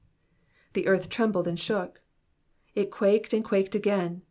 [0.73, 1.97] ''The earth trembled and shook.''^
[2.73, 4.19] It quaked and quaked again.